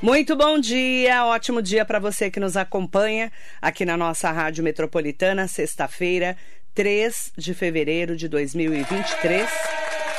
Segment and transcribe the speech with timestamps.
[0.00, 5.48] Muito bom dia, ótimo dia para você que nos acompanha aqui na nossa Rádio Metropolitana,
[5.48, 6.36] sexta-feira,
[6.72, 9.50] 3 de fevereiro de 2023.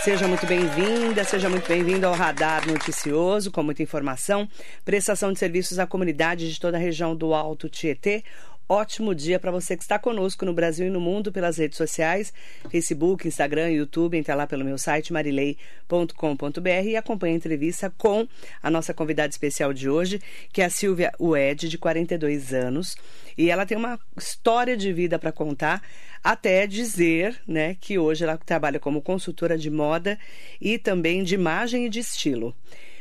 [0.04, 4.50] Seja muito bem-vinda, seja muito bem-vindo ao Radar Noticioso, com muita informação,
[4.84, 8.25] prestação de serviços à comunidade de toda a região do Alto Tietê,
[8.70, 12.31] ótimo dia para você que está conosco no Brasil e no mundo pelas redes sociais,
[12.69, 18.27] Facebook, Instagram, YouTube, entre lá pelo meu site marilei.com.br e acompanhe a entrevista com
[18.61, 20.21] a nossa convidada especial de hoje,
[20.54, 22.96] que é a Silvia Ued, de 42 anos,
[23.36, 25.82] e ela tem uma história de vida para contar,
[26.24, 30.19] até dizer, né, que hoje ela trabalha como consultora de moda
[30.61, 32.55] e também de imagem e de estilo.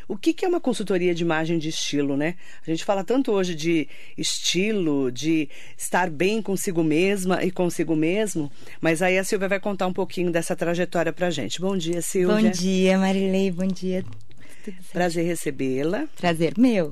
[0.09, 2.35] O que, que é uma consultoria de imagem de estilo, né?
[2.67, 3.87] A gente fala tanto hoje de
[4.17, 8.51] estilo, de estar bem consigo mesma e consigo mesmo,
[8.81, 11.61] mas aí a Silvia vai contar um pouquinho dessa trajetória pra gente.
[11.61, 12.37] Bom dia, Silvia.
[12.37, 14.03] Bom dia, Marilei, bom dia.
[14.93, 16.07] Prazer recebê-la.
[16.17, 16.91] Prazer meu.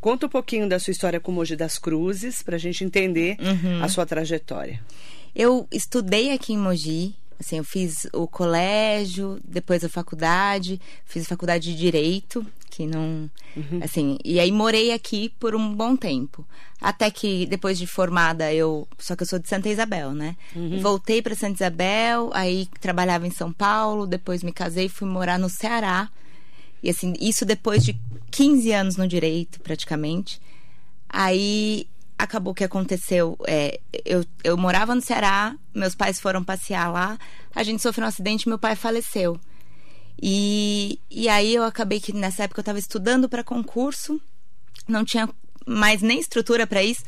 [0.00, 3.82] Conta um pouquinho da sua história com Mogi das Cruzes, para a gente entender uhum.
[3.82, 4.80] a sua trajetória.
[5.34, 11.28] Eu estudei aqui em Mogi, Assim, eu fiz o colégio, depois a faculdade, fiz a
[11.28, 13.80] faculdade de direito, que não, uhum.
[13.82, 16.46] assim, e aí morei aqui por um bom tempo.
[16.80, 20.36] Até que depois de formada eu, só que eu sou de Santa Isabel, né?
[20.54, 20.80] Uhum.
[20.80, 25.38] Voltei para Santa Isabel, aí trabalhava em São Paulo, depois me casei e fui morar
[25.38, 26.10] no Ceará.
[26.82, 27.98] E assim, isso depois de
[28.30, 30.40] 15 anos no direito, praticamente.
[31.08, 31.86] Aí
[32.18, 33.36] acabou que aconteceu.
[33.46, 37.18] É, eu, eu morava no Ceará, meus pais foram passear lá,
[37.54, 39.38] a gente sofreu um acidente meu pai faleceu.
[40.20, 44.20] E, e aí eu acabei que nessa época eu estava estudando para concurso,
[44.88, 45.28] não tinha
[45.66, 47.02] mais nem estrutura para isso.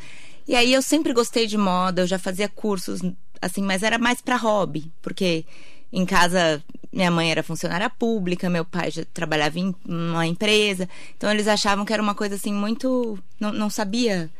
[0.46, 3.00] E aí eu sempre gostei de moda, eu já fazia cursos,
[3.40, 5.44] assim, mas era mais para hobby, porque
[5.92, 6.62] em casa
[6.92, 11.84] minha mãe era funcionária pública, meu pai já trabalhava em uma empresa, então eles achavam
[11.84, 13.18] que era uma coisa assim muito.
[13.38, 14.30] Não, não sabia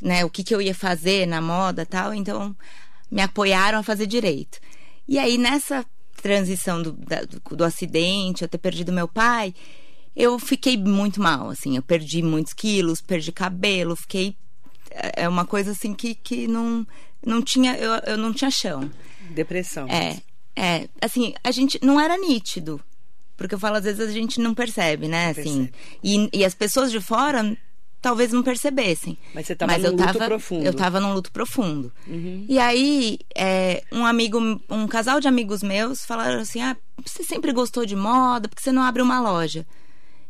[0.00, 2.56] né, o que, que eu ia fazer na moda tal, então
[3.10, 4.58] me apoiaram a fazer direito.
[5.06, 5.84] E aí, nessa
[6.22, 9.54] transição do, da, do, do acidente, eu ter perdido meu pai,
[10.14, 14.36] eu fiquei muito mal, assim, eu perdi muitos quilos, perdi cabelo, fiquei.
[14.90, 16.86] É, é uma coisa assim que, que não,
[17.24, 17.76] não tinha.
[17.76, 18.90] Eu, eu não tinha chão.
[19.30, 19.88] Depressão.
[19.88, 20.20] É.
[20.56, 22.80] É, assim, a gente não era nítido.
[23.36, 25.32] Porque eu falo, às vezes a gente não percebe, né?
[25.32, 25.70] Não assim.
[26.04, 27.56] E, e as pessoas de fora
[28.00, 29.18] talvez não percebessem.
[29.34, 30.64] Mas você estava num luto tava, profundo.
[30.64, 31.92] Eu estava num luto profundo.
[32.06, 32.46] Uhum.
[32.48, 34.38] E aí, é, um amigo,
[34.68, 38.72] um casal de amigos meus falaram assim: ah, você sempre gostou de moda, porque você
[38.72, 39.66] não abre uma loja?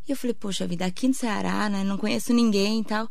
[0.09, 1.85] E eu falei, poxa vida, aqui no Ceará, né?
[1.85, 3.09] Não conheço ninguém e tal.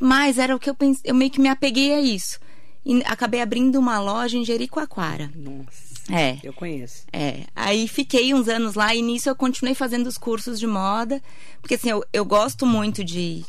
[0.00, 2.38] Mas era o que eu pensei, eu meio que me apeguei a isso.
[2.86, 5.30] E acabei abrindo uma loja em Jericoacoara.
[5.34, 5.87] Nossa.
[6.10, 6.38] É.
[6.42, 7.04] Eu conheço.
[7.12, 7.44] É.
[7.54, 11.22] Aí fiquei uns anos lá e nisso eu continuei fazendo os cursos de moda.
[11.60, 13.44] Porque assim, eu, eu gosto muito de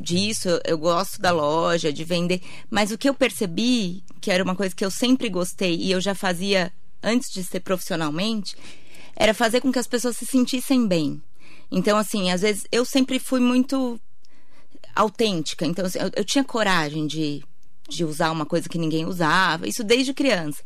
[0.00, 2.40] disso, eu gosto da loja, de vender.
[2.70, 6.00] Mas o que eu percebi, que era uma coisa que eu sempre gostei e eu
[6.00, 8.56] já fazia antes de ser profissionalmente,
[9.14, 11.20] era fazer com que as pessoas se sentissem bem.
[11.70, 14.00] Então, assim, às vezes eu sempre fui muito
[14.94, 15.66] autêntica.
[15.66, 17.42] Então, assim, eu, eu tinha coragem de,
[17.88, 20.62] de usar uma coisa que ninguém usava, isso desde criança.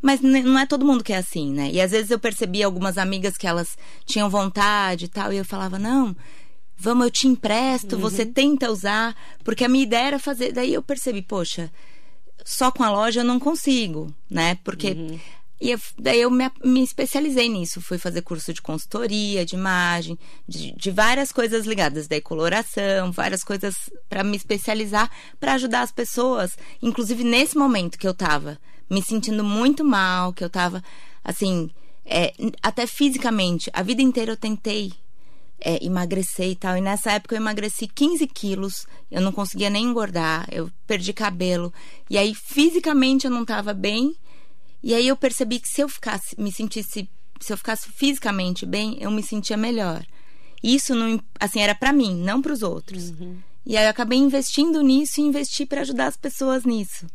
[0.00, 1.70] Mas não é todo mundo que é assim, né?
[1.72, 5.44] E às vezes eu percebi algumas amigas que elas tinham vontade e tal, e eu
[5.44, 6.14] falava, não,
[6.76, 8.02] vamos, eu te empresto, uhum.
[8.02, 10.52] você tenta usar, porque a minha ideia era fazer.
[10.52, 11.70] Daí eu percebi, poxa,
[12.44, 14.58] só com a loja eu não consigo, né?
[14.62, 14.92] Porque.
[14.92, 15.18] Uhum.
[15.60, 17.80] E eu, daí eu me, me, especializei nisso.
[17.80, 23.42] Fui fazer curso de consultoria, de imagem, de, de várias coisas ligadas, da coloração, várias
[23.42, 25.10] coisas para me especializar,
[25.40, 28.58] para ajudar as pessoas, inclusive nesse momento que eu tava
[28.88, 30.82] me sentindo muito mal, que eu tava,
[31.22, 31.70] assim,
[32.04, 33.70] é, até fisicamente.
[33.72, 34.92] A vida inteira eu tentei
[35.60, 36.76] é, emagrecer e tal.
[36.76, 41.72] E nessa época eu emagreci 15 quilos, eu não conseguia nem engordar, eu perdi cabelo.
[42.10, 44.14] E aí, fisicamente, eu não tava bem.
[44.82, 47.08] E aí eu percebi que se eu ficasse, me sentisse,
[47.40, 50.04] se eu ficasse fisicamente bem, eu me sentia melhor.
[50.62, 53.10] Isso não, assim, era para mim, não para os outros.
[53.10, 53.38] Uhum.
[53.66, 57.06] E aí eu acabei investindo nisso e investi para ajudar as pessoas nisso.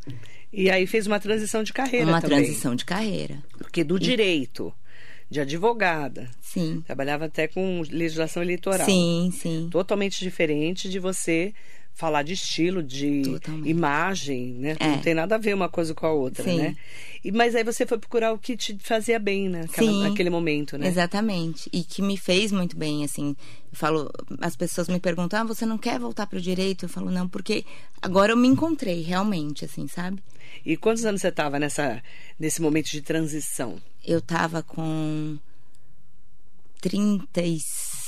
[0.52, 2.38] E aí fez uma transição de carreira uma também.
[2.38, 3.44] Uma transição de carreira.
[3.58, 4.74] Porque do direito,
[5.30, 6.30] de advogada.
[6.42, 6.82] Sim.
[6.86, 8.86] Trabalhava até com legislação eleitoral.
[8.86, 9.68] Sim, sim.
[9.72, 11.54] Totalmente diferente de você
[12.00, 13.70] falar de estilo, de Totalmente.
[13.70, 14.78] imagem, né?
[14.80, 14.88] É.
[14.88, 16.58] Não tem nada a ver uma coisa com a outra, Sim.
[16.58, 16.78] né?
[17.22, 20.78] E, mas aí você foi procurar o que te fazia bem naquela, Sim, naquele momento,
[20.78, 20.88] né?
[20.88, 21.70] Exatamente.
[21.74, 23.36] E que me fez muito bem, assim.
[23.70, 24.10] Eu falo,
[24.40, 26.86] as pessoas me perguntam, ah, você não quer voltar para o direito?
[26.86, 27.66] Eu falo, não, porque
[28.02, 30.24] agora eu me encontrei realmente, assim, sabe?
[30.66, 32.02] E quantos anos você estava nessa,
[32.40, 33.76] nesse momento de transição?
[34.06, 35.38] Eu estava com
[36.80, 38.00] 36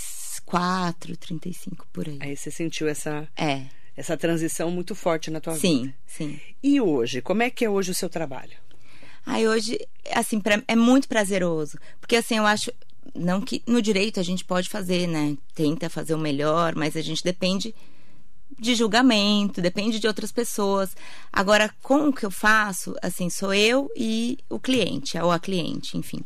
[0.51, 2.17] 34, 35 por aí.
[2.19, 3.65] Aí você sentiu essa, É.
[3.95, 5.67] essa transição muito forte na tua vida.
[5.67, 6.39] Sim, sim.
[6.63, 8.53] E hoje, como é que é hoje o seu trabalho?
[9.25, 9.77] Aí hoje,
[10.13, 11.77] assim, pra- é muito prazeroso.
[11.99, 12.71] Porque assim, eu acho.
[13.13, 15.35] Não que no direito a gente pode fazer, né?
[15.53, 17.73] Tenta fazer o melhor, mas a gente depende
[18.57, 20.95] de julgamento, depende de outras pessoas.
[21.31, 25.97] Agora, com o que eu faço, assim, sou eu e o cliente, ou a cliente,
[25.97, 26.23] enfim.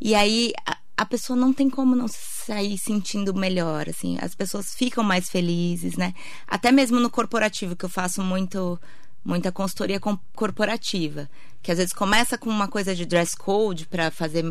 [0.00, 0.52] E aí
[0.96, 4.18] a, pessoa não tem como não sair sentindo melhor, assim.
[4.20, 6.14] As pessoas ficam mais felizes, né?
[6.46, 8.78] Até mesmo no corporativo, que eu faço muito
[9.24, 10.00] muita consultoria
[10.34, 11.30] corporativa,
[11.62, 14.44] que às vezes começa com uma coisa de dress code para fazer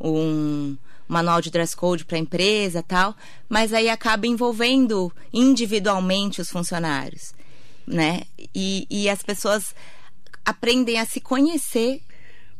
[0.00, 0.76] um
[1.06, 3.14] manual de dress code para a empresa, tal,
[3.48, 7.34] mas aí acaba envolvendo individualmente os funcionários,
[7.86, 8.22] né?
[8.54, 9.74] E, e as pessoas
[10.44, 12.00] aprendem a se conhecer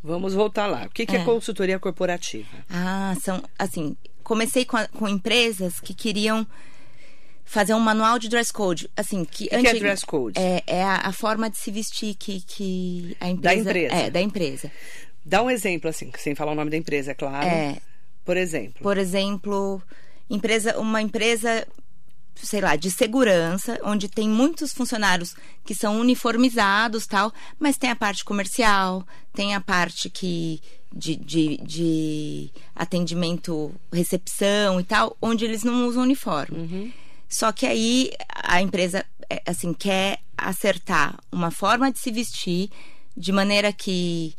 [0.06, 0.84] Vamos voltar lá.
[0.84, 1.20] O que, que é.
[1.20, 1.24] É.
[1.24, 2.46] consultoria corporativa?
[2.68, 3.96] Ah, são assim.
[4.22, 6.46] Comecei com, a- com empresas que queriam
[7.44, 8.90] fazer um manual de dress code.
[8.94, 10.38] Assim, que, que é dress code?
[10.38, 13.60] É, é a, a forma de se vestir que, que a empresa.
[13.70, 13.94] empresa.
[13.94, 14.70] É, da empresa.
[15.24, 17.46] Dá um exemplo, assim, sem falar o nome da empresa, é claro.
[17.46, 17.78] É.
[18.26, 18.82] Por exemplo.
[18.82, 19.82] Por exemplo,
[20.28, 21.66] empresa, uma empresa,
[22.42, 25.34] sei lá, de segurança, onde tem muitos funcionários
[25.64, 30.60] que são uniformizados tal, mas tem a parte comercial, tem a parte que
[30.94, 36.56] de, de, de atendimento, recepção e tal, onde eles não usam uniforme.
[37.28, 38.12] Só que aí
[38.44, 42.70] a empresa, é, assim, quer acertar uma forma de se vestir
[43.16, 44.34] de maneira que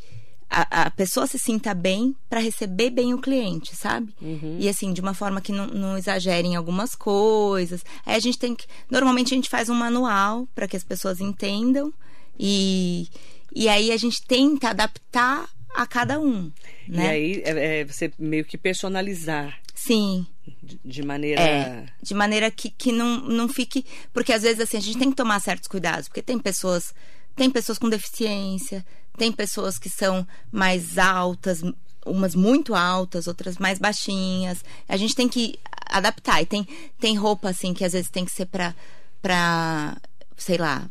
[0.48, 4.12] a, a pessoa se sinta bem para receber bem o cliente, sabe?
[4.60, 7.84] E assim, de uma forma que não, não exagere em algumas coisas.
[8.04, 8.66] Aí a gente tem que.
[8.90, 11.92] Normalmente a gente faz um manual para que as pessoas entendam
[12.38, 13.08] e,
[13.54, 16.50] e aí a gente tenta adaptar a cada um.
[16.88, 17.08] E Né?
[17.08, 20.26] aí é, é você meio que personalizar Sim.
[20.62, 21.40] de, de maneira.
[21.40, 23.84] É, de maneira que, que não, não fique.
[24.12, 26.94] Porque às vezes assim, a gente tem que tomar certos cuidados, porque tem pessoas,
[27.36, 28.84] tem pessoas com deficiência,
[29.16, 31.62] tem pessoas que são mais altas,
[32.04, 34.64] umas muito altas, outras mais baixinhas.
[34.88, 36.42] A gente tem que adaptar.
[36.42, 36.66] E tem,
[36.98, 38.74] tem roupa assim que às vezes tem que ser pra,
[39.20, 39.96] pra
[40.36, 40.88] sei lá,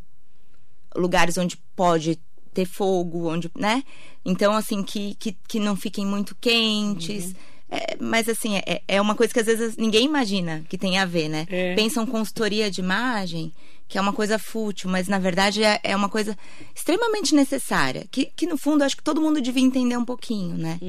[0.96, 2.20] lugares onde pode
[2.54, 3.84] ter fogo, onde, né?
[4.24, 7.36] Então, assim, que, que, que não fiquem muito quentes.
[7.70, 11.06] É, mas, assim, é, é uma coisa que às vezes ninguém imagina que tem a
[11.06, 11.46] ver, né?
[11.50, 11.76] É.
[11.76, 13.52] Pensam consultoria de imagem,
[13.88, 16.36] que é uma coisa fútil, mas na verdade é, é uma coisa
[16.76, 18.06] extremamente necessária.
[18.12, 20.80] Que, que no fundo acho que todo mundo devia entender um pouquinho, né?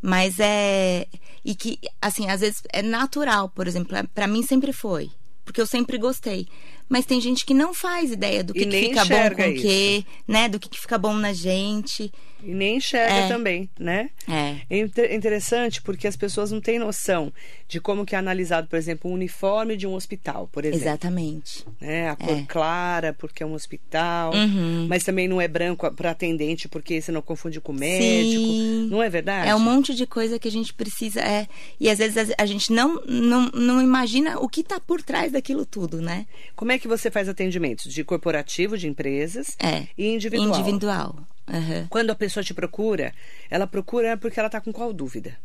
[0.00, 1.06] Mas é.
[1.44, 5.10] E que, assim, às vezes é natural, por exemplo, é- pra mim sempre foi.
[5.44, 6.46] Porque eu sempre gostei.
[6.88, 10.04] Mas tem gente que não faz ideia do que, que fica bom com o quê,
[10.28, 10.48] né?
[10.50, 12.12] Do que, que fica bom na gente.
[12.42, 13.28] E nem enxerga É.
[13.28, 14.10] também, né?
[14.28, 14.56] É.
[14.68, 17.32] É inter- interessante porque as pessoas não têm noção
[17.66, 20.82] de como que é analisado, por exemplo, o uniforme de um hospital, por exemplo.
[20.86, 21.64] Exatamente.
[21.80, 22.10] né?
[22.10, 22.42] A cor É.
[22.46, 24.34] clara, porque é um hospital.
[24.34, 24.86] Uhum.
[24.86, 28.42] Mas também não é branco para atendente, porque você não confunde com médico.
[28.44, 28.88] Sim.
[28.90, 29.48] Não é verdade?
[29.48, 31.20] É um monte de coisa que a gente precisa.
[31.22, 31.48] É,
[31.80, 35.66] e às vezes a- gente não, não, não imagina o que tá por trás daquilo
[35.66, 36.26] tudo, né?
[36.56, 37.92] Como é que você faz atendimentos?
[37.92, 39.86] De corporativo, de empresas É.
[39.96, 40.48] e individual.
[40.58, 41.16] Individual.
[41.46, 41.86] Aham.
[41.90, 43.12] Quando a pessoa te procura,
[43.50, 45.36] ela procura porque ela tá com qual dúvida?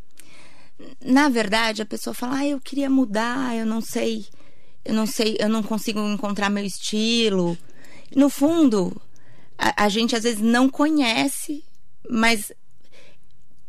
[1.03, 4.25] Na verdade, a pessoa fala: ah, eu queria mudar, eu não sei.
[4.85, 7.57] Eu não sei, eu não consigo encontrar meu estilo.
[8.15, 8.99] No fundo,
[9.57, 11.63] a, a gente às vezes não conhece,
[12.09, 12.51] mas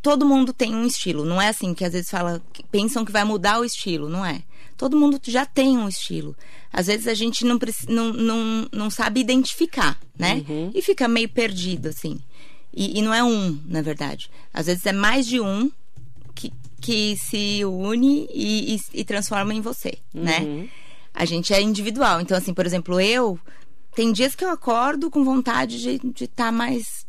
[0.01, 1.25] todo mundo tem um estilo.
[1.25, 4.25] Não é assim que às vezes fala, que pensam que vai mudar o estilo, não
[4.25, 4.43] é?
[4.81, 6.35] Todo mundo já tem um estilo.
[6.73, 10.43] Às vezes a gente não, não, não, não sabe identificar, né?
[10.75, 12.19] E fica meio perdido, assim.
[12.73, 14.31] E, e não é um, na verdade.
[14.55, 15.71] Às vezes é mais de um
[16.35, 20.67] que, que se une e, e, e transforma em você, né?
[21.13, 22.19] A gente é individual.
[22.23, 23.39] Então, assim, por exemplo, eu.
[23.95, 27.05] Tem dias que eu acordo com vontade de estar mais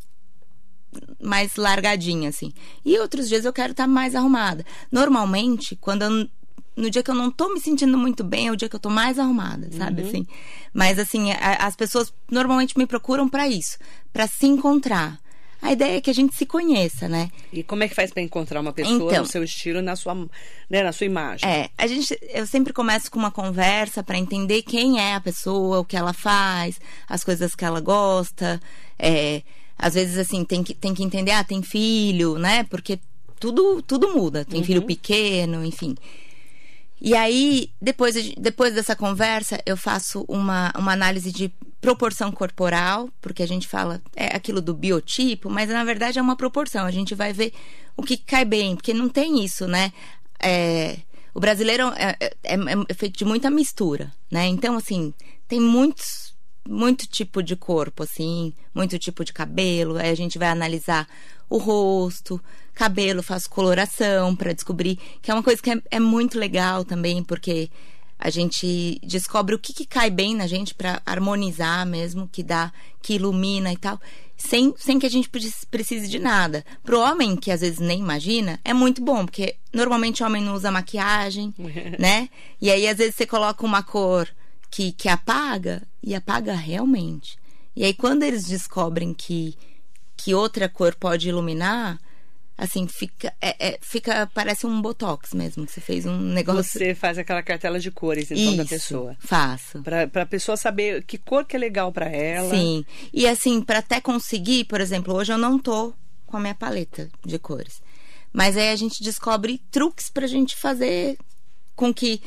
[1.18, 2.52] mais largadinha, assim.
[2.84, 4.62] E outros dias eu quero estar mais arrumada.
[4.90, 6.28] Normalmente, quando eu,
[6.76, 8.80] no dia que eu não tô me sentindo muito bem, é o dia que eu
[8.80, 10.02] tô mais arrumada, sabe?
[10.02, 10.26] Assim.
[10.72, 13.78] Mas assim, a- as pessoas normalmente me procuram pra isso,
[14.12, 15.20] pra se encontrar.
[15.60, 17.30] A ideia é que a gente se conheça, né?
[17.52, 19.22] E como é que faz para encontrar uma pessoa Então.
[19.22, 20.12] no seu estilo, na sua,
[20.68, 21.48] né, na sua imagem?
[21.48, 25.78] É, a gente, eu sempre começo com uma conversa pra entender quem é a pessoa,
[25.78, 28.60] o que ela faz, as coisas que ela gosta.
[28.98, 29.42] É,
[29.78, 32.64] às vezes, assim, tem que, tem que entender, ah, tem filho, né?
[32.64, 32.98] Porque
[33.38, 34.44] tudo, tudo muda.
[34.44, 35.94] Tem filho pequeno, enfim.
[37.04, 41.48] E aí, depois, de- depois dessa conversa, eu faço uma, uma análise de
[41.80, 46.36] proporção corporal, porque a gente fala é aquilo do biotipo, mas na verdade é uma
[46.36, 46.86] proporção.
[46.86, 47.52] A gente vai ver
[47.96, 49.92] o que cai bem, porque não tem isso, né?
[50.40, 50.98] É,
[51.34, 52.56] o brasileiro é, é, é,
[52.88, 54.46] é feito de muita mistura, né?
[54.46, 55.12] Então, assim,
[55.48, 56.31] tem muitos,
[56.68, 59.96] muito tipo de corpo, assim, muito tipo de cabelo.
[59.96, 61.08] Aí a gente vai analisar
[61.48, 62.40] o rosto,
[62.74, 67.22] cabelo, faz coloração para descobrir, que é uma coisa que é, é muito legal também,
[67.22, 67.70] porque
[68.18, 72.72] a gente descobre o que, que cai bem na gente para harmonizar mesmo, que dá,
[73.02, 74.00] que ilumina e tal,
[74.36, 75.28] sem, sem que a gente
[75.70, 76.64] precise de nada.
[76.84, 80.54] Pro homem, que às vezes nem imagina, é muito bom, porque normalmente o homem não
[80.54, 81.52] usa maquiagem,
[81.98, 82.28] né?
[82.60, 84.28] E aí às vezes você coloca uma cor
[84.72, 87.36] que, que apaga, e apaga realmente.
[87.76, 89.54] E aí quando eles descobrem que,
[90.16, 92.00] que outra cor pode iluminar,
[92.56, 96.78] assim, fica, é, é, fica, parece um botox mesmo, que você fez um negócio.
[96.78, 99.16] Você faz aquela cartela de cores, então, Isso, da pessoa.
[99.20, 99.82] faço.
[99.82, 102.50] Pra, pra pessoa saber que cor que é legal para ela.
[102.50, 105.92] Sim, e assim, para até conseguir, por exemplo, hoje eu não tô
[106.26, 107.82] com a minha paleta de cores.
[108.32, 111.18] Mas aí a gente descobre truques pra gente fazer
[111.76, 112.22] com que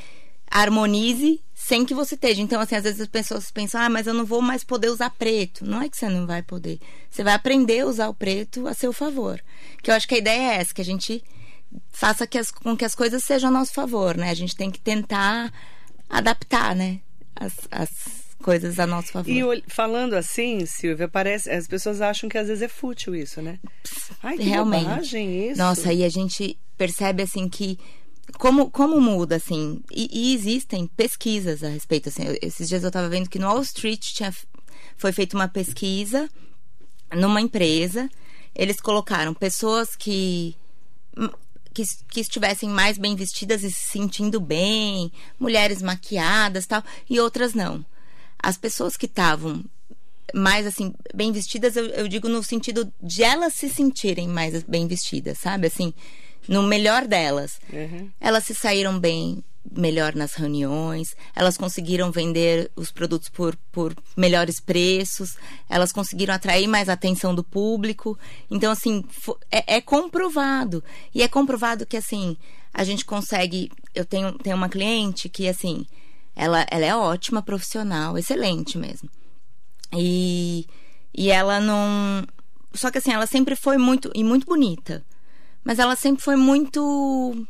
[0.49, 2.41] harmonize sem que você esteja.
[2.41, 5.09] Então, assim, às vezes as pessoas pensam, ah, mas eu não vou mais poder usar
[5.09, 5.65] preto.
[5.65, 6.79] Não é que você não vai poder.
[7.09, 9.41] Você vai aprender a usar o preto a seu favor.
[9.81, 11.23] Que eu acho que a ideia é essa, que a gente
[11.91, 14.29] faça que as, com que as coisas sejam a nosso favor, né?
[14.29, 15.51] A gente tem que tentar
[16.09, 16.99] adaptar, né?
[17.35, 17.89] As, as
[18.41, 19.29] coisas a nosso favor.
[19.29, 23.59] E falando assim, Silvia, parece as pessoas acham que às vezes é fútil isso, né?
[24.21, 25.17] Ai, que Realmente.
[25.17, 25.57] isso.
[25.57, 27.79] Nossa, e a gente percebe assim que
[28.33, 29.81] como, como muda, assim?
[29.91, 32.23] E, e, existem pesquisas a respeito, assim.
[32.41, 34.33] Esses dias eu estava vendo que no Wall Street tinha,
[34.97, 36.29] foi feita uma pesquisa
[37.13, 38.09] numa empresa.
[38.53, 40.55] Eles colocaram pessoas que,
[41.73, 47.53] que, que estivessem mais bem vestidas e se sentindo bem, mulheres maquiadas tal, e outras
[47.53, 47.85] não.
[48.41, 49.63] As pessoas que estavam
[50.33, 54.87] mais assim bem vestidas eu, eu, digo no sentido de elas se sentirem mais bem
[54.87, 55.93] vestidas sabe assim
[56.47, 57.59] no melhor delas.
[57.71, 58.09] Uhum.
[58.19, 64.59] Elas se saíram bem melhor nas reuniões, elas conseguiram vender os produtos por, por melhores
[64.59, 65.37] preços,
[65.69, 68.17] elas conseguiram atrair mais atenção do público.
[68.49, 69.03] Então, assim,
[69.51, 70.83] é, é comprovado.
[71.13, 72.37] E é comprovado que, assim,
[72.73, 73.71] a gente consegue.
[73.93, 75.85] Eu tenho, tenho uma cliente que, assim,
[76.35, 79.09] ela, ela é ótima profissional, excelente mesmo.
[79.93, 80.67] E,
[81.13, 82.25] e ela não.
[82.73, 84.11] Só que, assim, ela sempre foi muito.
[84.13, 85.03] e muito bonita
[85.65, 87.45] mas ela sempre foi muito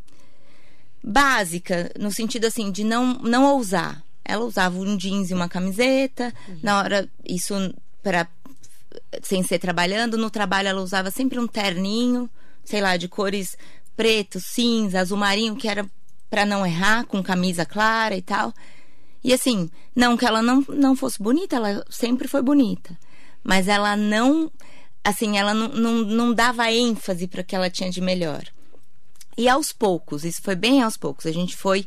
[1.04, 4.02] básica, no sentido assim, de não, não ousar.
[4.24, 6.60] Ela usava um jeans e uma camiseta, uhum.
[6.64, 7.54] na hora, isso
[8.02, 8.28] para
[9.22, 12.30] sem ser trabalhando, no trabalho ela usava sempre um terninho,
[12.64, 13.58] sei lá, de cores
[13.96, 15.86] preto, cinza, azul marinho, que era
[16.30, 18.54] para não errar, com camisa clara e tal.
[19.24, 22.98] E assim, não que ela não, não fosse bonita, ela sempre foi bonita.
[23.44, 24.52] Mas ela não
[25.06, 28.44] assim, ela não, não, não dava ênfase para o que ela tinha de melhor.
[29.38, 31.86] E aos poucos, isso foi bem aos poucos, a gente foi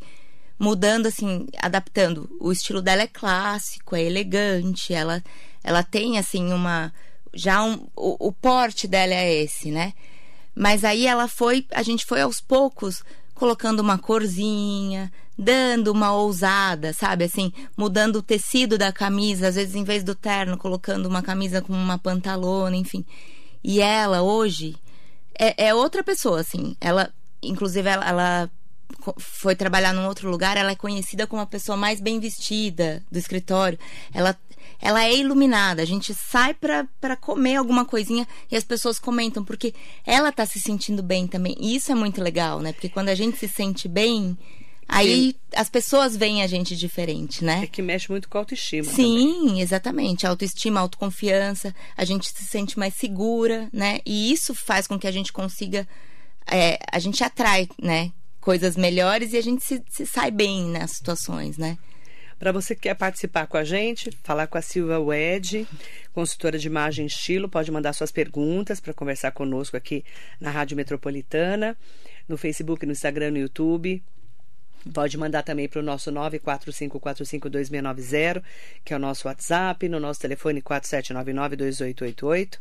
[0.57, 2.31] mudando, assim, adaptando.
[2.41, 5.23] O estilo dela é clássico, é elegante, ela,
[5.65, 6.93] ela tem, assim, uma.
[7.35, 9.93] Já um, o, o porte dela é esse, né?
[10.55, 13.03] Mas aí ela foi, a gente foi aos poucos
[13.35, 17.25] colocando uma corzinha, dando uma ousada, sabe?
[17.25, 21.62] Assim, mudando o tecido da camisa, às vezes em vez do terno, colocando uma camisa
[21.62, 23.04] com uma pantalona, enfim.
[23.62, 24.76] E ela, hoje,
[25.38, 26.76] é, é outra pessoa, assim.
[26.80, 28.50] Ela, inclusive, ela, ela
[29.16, 33.18] foi trabalhar num outro lugar, ela é conhecida como a pessoa mais bem vestida do
[33.18, 33.78] escritório.
[34.12, 34.37] Ela,
[34.80, 35.83] ela é iluminada.
[35.83, 39.73] A gente sai para comer alguma coisinha e as pessoas comentam, porque
[40.04, 41.57] ela tá se sentindo bem também.
[41.61, 42.73] E isso é muito legal, né?
[42.73, 44.37] Porque quando a gente se sente bem,
[44.88, 45.35] Aí Sim.
[45.54, 47.61] as pessoas veem a gente diferente, né?
[47.64, 48.85] É que mexe muito com a autoestima.
[48.85, 49.61] Sim, também.
[49.61, 50.26] exatamente.
[50.26, 54.00] Autoestima, autoconfiança, a gente se sente mais segura, né?
[54.07, 55.87] E isso faz com que a gente consiga.
[56.50, 58.11] É, a gente atrai, né?
[58.40, 61.76] Coisas melhores e a gente se, se sai bem nas situações, né?
[62.38, 65.66] Para você que quer participar com a gente, falar com a Silva Wed,
[66.14, 70.04] consultora de imagem e estilo, pode mandar suas perguntas para conversar conosco aqui
[70.40, 71.76] na Rádio Metropolitana,
[72.28, 74.02] no Facebook, no Instagram, no YouTube.
[74.93, 78.43] Pode mandar também para o nosso 945452690,
[78.85, 82.59] que é o nosso WhatsApp, no nosso telefone 47992888.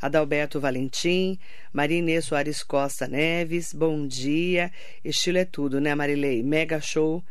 [0.00, 1.38] Adalberto Valentim,
[1.72, 4.70] Maria Inês Soares Costa Neves, bom dia.
[5.04, 6.42] Estilo é tudo, né, Marilei?
[6.42, 7.24] Mega show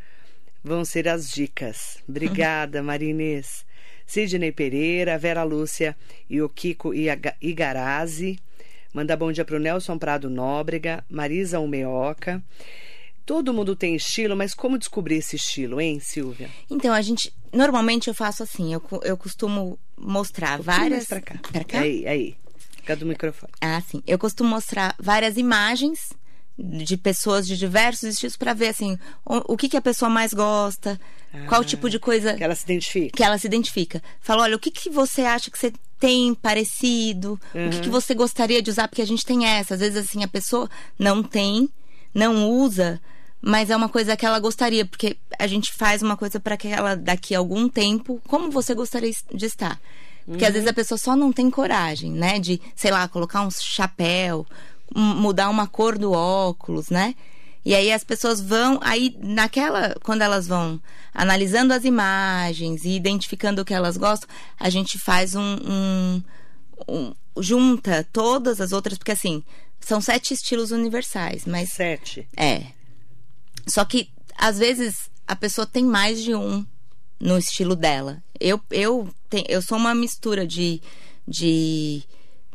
[0.63, 1.99] vão ser as dicas.
[2.07, 3.63] Obrigada, Maria Inês.
[4.05, 5.95] Sidney Pereira, Vera Lúcia
[6.29, 8.39] e o Kiko Igarazzi.
[8.93, 12.41] Manda bom dia para o Nelson Prado Nóbrega, Marisa Umeoca.
[13.25, 16.49] Todo mundo tem estilo, mas como descobrir esse estilo, hein, Silvia?
[16.69, 17.33] Então, a gente.
[17.51, 21.05] Normalmente eu faço assim, eu, eu costumo mostrar um várias.
[21.05, 21.39] Pra cá.
[21.51, 21.79] Pra cá?
[21.79, 22.35] Aí, aí.
[22.85, 23.51] Fica do microfone.
[23.59, 24.03] Ah, sim.
[24.05, 26.09] Eu costumo mostrar várias imagens
[26.57, 30.33] de pessoas de diversos estilos para ver assim o, o, que, que a pessoa mais
[30.33, 30.99] gosta,
[31.33, 33.17] ah, qual tipo de coisa que ela se identifica.
[33.17, 34.01] Que ela se identifica.
[34.21, 37.39] Fala, olha, o que, que você acha que você tem parecido?
[37.53, 37.67] Uhum.
[37.67, 37.91] O que, que uhum.
[37.91, 38.87] você gostaria de usar?
[38.87, 41.67] Porque a gente tem essa, às vezes assim a pessoa não tem,
[42.13, 43.01] não usa,
[43.47, 46.67] mas é uma coisa que ela gostaria, porque a gente faz uma coisa para que
[46.67, 49.79] ela daqui a algum tempo, como você gostaria de estar?
[50.25, 50.47] Porque uhum.
[50.47, 54.47] às vezes a pessoa só não tem coragem, né, de, sei lá, colocar um chapéu,
[54.95, 57.13] mudar uma cor do óculos, né?
[57.63, 60.81] E aí as pessoas vão, aí naquela, quando elas vão
[61.13, 64.27] analisando as imagens e identificando o que elas gostam,
[64.59, 66.23] a gente faz um, um,
[66.87, 69.43] um junta todas as outras, porque assim,
[69.79, 71.73] são sete estilos universais, mas.
[71.73, 72.27] Sete.
[72.35, 72.73] É.
[73.67, 76.65] Só que, às vezes, a pessoa tem mais de um
[77.19, 78.23] no estilo dela.
[78.39, 79.09] Eu, eu,
[79.47, 80.81] eu sou uma mistura de,
[81.27, 82.03] de,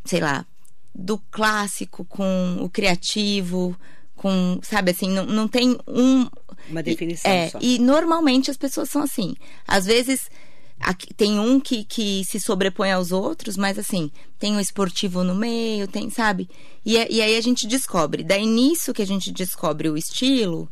[0.04, 0.46] sei lá,
[0.94, 3.76] do clássico com o criativo,
[4.14, 6.28] com, sabe assim, não, não tem um.
[6.68, 7.30] Uma definição.
[7.30, 7.58] É, só.
[7.60, 9.34] e normalmente as pessoas são assim.
[9.66, 10.30] Às vezes
[10.78, 15.34] aqui, tem um que, que se sobrepõe aos outros, mas assim, tem um esportivo no
[15.34, 16.48] meio, tem, sabe?
[16.84, 18.22] E, e aí a gente descobre.
[18.22, 20.70] Daí nisso que a gente descobre o estilo,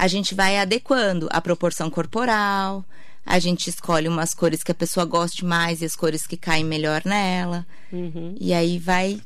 [0.00, 2.82] a gente vai adequando a proporção corporal,
[3.24, 6.64] a gente escolhe umas cores que a pessoa goste mais e as cores que caem
[6.64, 7.66] melhor nela.
[7.92, 8.34] Uhum.
[8.40, 9.20] E aí vai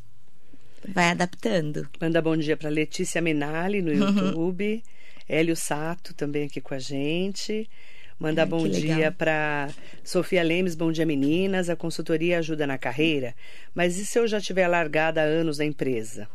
[0.88, 1.88] vai adaptando.
[2.00, 4.26] Manda bom dia para Letícia Menali no uhum.
[4.26, 4.74] YouTube.
[4.74, 4.82] Uhum.
[5.28, 7.70] Hélio Sato também aqui com a gente.
[8.18, 9.70] Manda Ai, bom dia para
[10.02, 11.70] Sofia Lemes, bom dia meninas.
[11.70, 13.32] A consultoria ajuda na carreira,
[13.72, 16.28] mas e se eu já tiver largada há anos na empresa?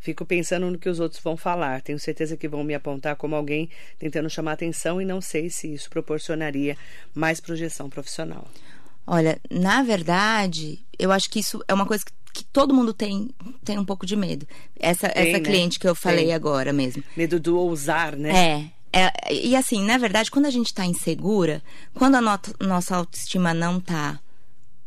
[0.00, 1.82] Fico pensando no que os outros vão falar.
[1.82, 5.72] Tenho certeza que vão me apontar como alguém tentando chamar atenção e não sei se
[5.72, 6.76] isso proporcionaria
[7.14, 8.46] mais projeção profissional.
[9.06, 13.30] Olha, na verdade, eu acho que isso é uma coisa que, que todo mundo tem,
[13.64, 14.46] tem um pouco de medo.
[14.78, 15.44] Essa, tem, essa né?
[15.44, 16.34] cliente que eu falei tem.
[16.34, 17.02] agora mesmo.
[17.16, 18.70] Medo do ousar, né?
[18.92, 19.00] É.
[19.00, 21.60] é e assim, na verdade, quando a gente está insegura,
[21.94, 24.20] quando a nossa autoestima não tá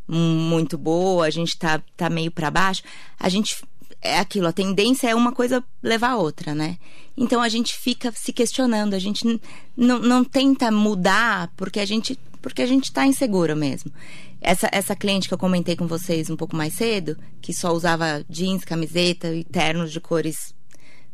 [0.08, 2.84] muito boa, a gente tá, tá meio para baixo,
[3.19, 3.56] a gente
[4.01, 6.77] é aquilo, a tendência é uma coisa levar a outra, né?
[7.15, 9.39] Então a gente fica se questionando, a gente
[9.77, 13.91] não tenta mudar porque a gente porque a gente está inseguro mesmo.
[14.41, 18.25] Essa, essa cliente que eu comentei com vocês um pouco mais cedo, que só usava
[18.27, 20.55] jeans, camiseta e ternos de cores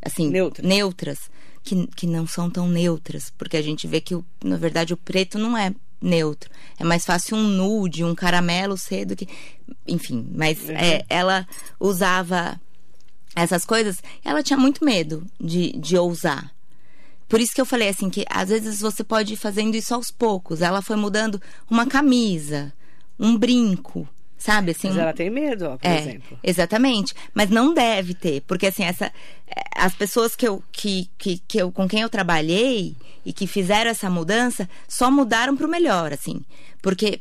[0.01, 1.19] assim neutras, neutras
[1.63, 5.37] que, que não são tão neutras, porque a gente vê que na verdade o preto
[5.37, 6.49] não é neutro.
[6.79, 9.27] É mais fácil um nude, um caramelo cedo que.
[9.85, 10.75] Enfim, mas uhum.
[10.75, 11.47] é, ela
[11.79, 12.59] usava
[13.43, 16.51] essas coisas, ela tinha muito medo de, de ousar.
[17.27, 20.09] Por isso que eu falei assim, que às vezes você pode ir fazendo isso aos
[20.09, 20.61] poucos.
[20.61, 22.73] Ela foi mudando uma camisa,
[23.19, 24.71] um brinco, sabe?
[24.71, 26.39] Assim, Mas ela tem medo, ó, por é, exemplo.
[26.41, 27.13] Exatamente.
[27.33, 31.57] Mas não deve ter, porque assim, essa, é, as pessoas que eu, que, que, que
[31.57, 32.95] eu, com quem eu trabalhei
[33.25, 36.41] e que fizeram essa mudança só mudaram para o melhor, assim.
[36.81, 37.19] Porque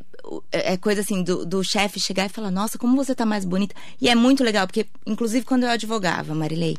[0.51, 3.75] é coisa assim do, do chefe chegar e falar: Nossa, como você tá mais bonita.
[4.01, 6.77] E é muito legal, porque, inclusive, quando eu advogava, Marilei,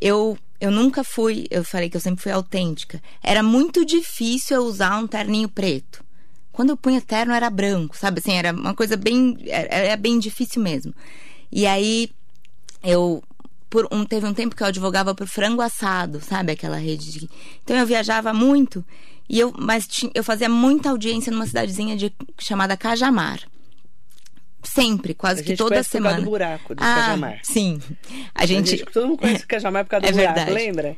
[0.00, 3.02] eu, eu nunca fui, eu falei que eu sempre fui autêntica.
[3.22, 6.04] Era muito difícil eu usar um terninho preto.
[6.52, 8.20] Quando eu punha terno era branco, sabe?
[8.20, 9.36] Assim, era uma coisa bem.
[9.46, 10.94] Era, era bem difícil mesmo.
[11.50, 12.10] E aí
[12.82, 13.22] eu.
[13.92, 16.52] Um, teve um tempo que eu advogava por frango assado, sabe?
[16.52, 17.30] Aquela rede de.
[17.62, 18.84] Então eu viajava muito.
[19.30, 23.38] E eu, mas tinha, eu fazia muita audiência numa cidadezinha de, chamada Cajamar.
[24.60, 26.16] Sempre, quase a que toda semana.
[26.16, 27.38] Por causa do buraco do ah, Cajamar.
[27.44, 27.80] Sim.
[28.34, 30.52] A gente, a gente todo mundo conhece o Cajamar por causa do é buraco, verdade.
[30.52, 30.96] lembra?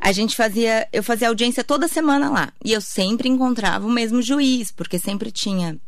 [0.00, 2.52] A gente fazia, eu fazia audiência toda semana lá.
[2.64, 5.78] E eu sempre encontrava o mesmo juiz, porque sempre tinha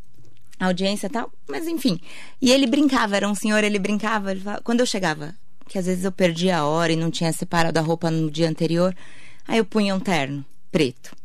[0.61, 1.33] audiência e tal.
[1.49, 1.99] Mas enfim.
[2.41, 4.31] E ele brincava, era um senhor, ele brincava.
[4.31, 5.35] Ele falava, quando eu chegava,
[5.69, 8.49] que às vezes eu perdia a hora e não tinha separado a roupa no dia
[8.49, 8.95] anterior,
[9.49, 11.24] aí eu punha um terno preto.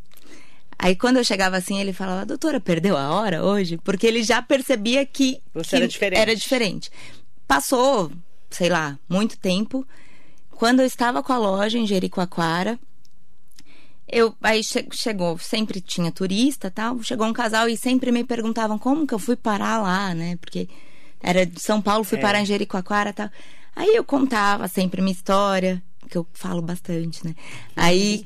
[0.82, 3.78] Aí quando eu chegava assim, ele falava, doutora, perdeu a hora hoje?
[3.78, 6.20] Porque ele já percebia que, Você que era diferente.
[6.22, 6.92] Era diferente.
[7.46, 8.10] Passou,
[8.50, 9.86] sei lá, muito tempo.
[10.52, 12.80] Quando eu estava com a loja em Jericoacoara,
[14.08, 17.04] eu aí che chegou, sempre tinha turista, tal.
[17.04, 20.38] Chegou um casal e sempre me perguntavam como que eu fui parar lá, né?
[20.38, 20.70] Porque
[21.20, 22.22] era de São Paulo, fui é.
[22.22, 23.30] parar em Jericoacoara, tal.
[23.76, 27.36] Aí eu contava sempre minha história, que eu falo bastante, né?
[27.76, 28.24] Aí,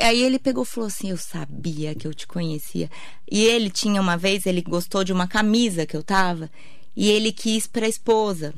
[0.00, 2.90] aí ele pegou e falou assim: Eu sabia que eu te conhecia.
[3.30, 6.50] E ele tinha uma vez, ele gostou de uma camisa que eu tava
[6.96, 8.54] e ele quis para a esposa.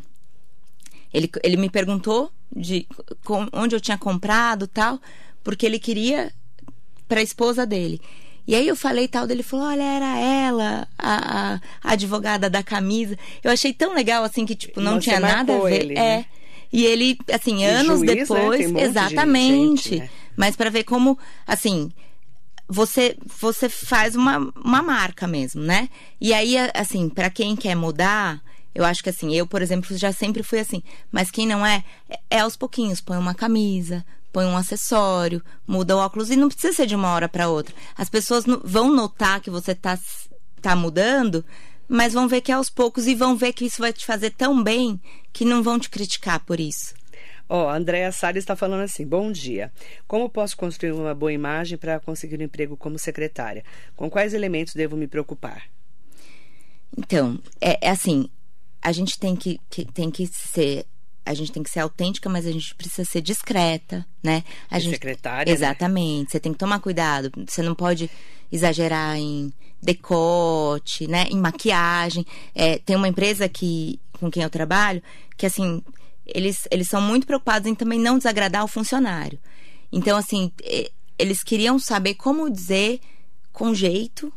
[1.13, 2.87] Ele, ele me perguntou de
[3.25, 5.01] com, onde eu tinha comprado tal,
[5.43, 6.33] porque ele queria
[7.09, 8.01] para a esposa dele.
[8.47, 11.61] E aí eu falei tal, dele falou: olha, era ela, a, a, a,
[11.93, 13.19] advogada da camisa.
[13.43, 15.83] Eu achei tão legal assim que, tipo, não tinha nada a ver.
[15.83, 16.19] Ele, é.
[16.19, 16.27] Né?
[16.73, 18.15] E ele, assim, E anos juiz, né?
[18.15, 19.89] depois, Tem um monte de exatamente.
[19.89, 20.11] gente, né?
[20.37, 21.91] Mas para ver como, assim,
[22.69, 25.89] você você faz uma, uma marca mesmo, né?
[26.21, 28.43] E aí, assim, para quem quer mudar,
[28.75, 30.83] eu acho que assim, eu, por exemplo, já sempre fui assim.
[31.11, 33.01] Mas quem não é, é- é aos pouquinhos.
[33.01, 36.31] Põe uma camisa, põe um acessório, muda o óculos.
[36.31, 37.75] E não precisa ser de uma hora para outra.
[37.97, 39.99] As pessoas vão notar que você tá,
[40.61, 41.43] tá mudando,
[41.89, 44.31] mas vão ver que é aos poucos e vão ver que isso vai te fazer
[44.31, 45.01] tão bem
[45.39, 46.95] que não vão te criticar por isso.
[47.49, 49.73] Ó, a Andréa Salles está falando assim: bom dia.
[50.09, 53.65] Como posso construir uma boa imagem para conseguir um emprego como secretária?
[53.95, 55.63] Com quais elementos devo me preocupar?
[56.97, 58.29] Então, é, é assim,
[58.83, 60.85] a gente tem que, que- tem que ser.
[61.29, 64.43] A gente tem que ser autêntica, mas a gente precisa ser discreta, né?
[64.71, 65.57] A E gente, secretária, né?
[65.57, 66.33] Exatamente.
[66.33, 67.31] Você tem que tomar cuidado.
[67.47, 68.11] Você não pode
[68.51, 71.27] exagerar em decote, né?
[71.31, 72.25] Em maquiagem.
[72.55, 75.03] É, tem uma empresa que, com quem eu trabalho
[75.37, 75.83] que, assim,
[76.27, 79.39] eles, eles são muito preocupados em também não desagradar o funcionário.
[79.93, 80.51] Então, assim,
[81.19, 83.01] eles queriam saber como dizer
[83.53, 84.33] com jeito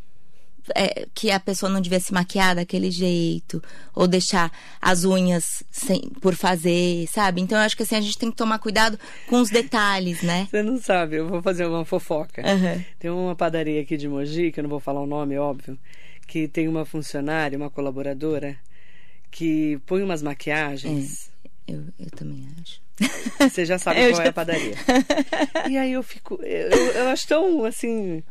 [0.75, 3.61] é, que a pessoa não devia se maquiar daquele jeito,
[3.93, 7.41] ou deixar as unhas sem, por fazer, sabe?
[7.41, 10.47] Então eu acho que assim, a gente tem que tomar cuidado com os detalhes, né?
[10.49, 12.41] Você não sabe, eu vou fazer uma fofoca.
[12.45, 12.83] Aham.
[12.99, 15.77] Tem uma padaria aqui de Mogi, que eu não vou falar o nome, óbvio,
[16.27, 18.57] que tem uma funcionária, uma colaboradora,
[19.29, 21.29] que põe umas maquiagens.
[21.67, 22.81] Eu, eu também acho.
[23.39, 24.05] Você já sabe É.
[24.07, 24.75] Eu qual já é a padaria.
[25.69, 26.39] E aí eu fico.
[26.43, 28.23] Eu, eu acho tão assim.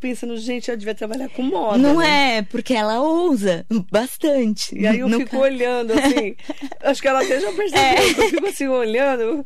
[0.00, 1.78] Pensando, gente, eu devia trabalhar com moda.
[1.78, 2.38] não né?
[2.38, 4.78] é, porque ela ousa bastante.
[4.78, 6.36] E aí eu fico olhando assim.
[6.82, 7.82] Acho que ela até já percebeu.
[7.82, 8.10] É.
[8.10, 9.44] Eu fico assim olhando.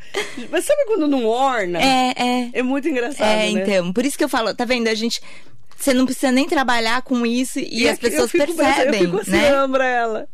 [0.50, 1.80] Mas sabe quando não orna?
[1.80, 2.50] É, é.
[2.52, 3.28] É muito engraçado.
[3.28, 3.62] É, né?
[3.62, 3.92] então.
[3.92, 4.88] Por isso que eu falo, tá vendo?
[4.88, 5.20] A gente.
[5.80, 9.18] Você não precisa nem trabalhar com isso e, as aqui eu pessoas percebem, Eu fico
[9.22, 9.50] assim, né?
[9.60, 10.28] lembra ela.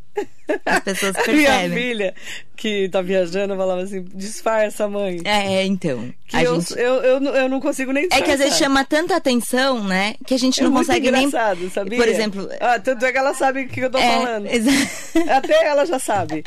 [0.65, 1.79] As pessoas A minha percebem.
[1.79, 2.15] filha,
[2.57, 5.21] que tá viajando, falava assim: disfarça, mãe.
[5.25, 6.11] É, então.
[6.27, 6.73] Que eu, gente...
[6.81, 8.59] eu, eu, não- eu não consigo nem É que às vezes disfarçar.
[8.59, 10.15] chama tanta atenção, né?
[10.27, 11.31] Que a gente É não muito consegue nem.
[11.31, 11.99] sabia?
[11.99, 12.49] Por exemplo.
[12.61, 14.47] Ah, tanto é que ela sabe o que eu tô é, falando.
[14.47, 14.71] exa-
[15.37, 16.43] Até ela já sabe.